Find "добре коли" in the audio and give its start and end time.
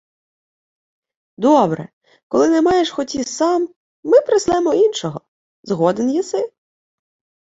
1.37-2.49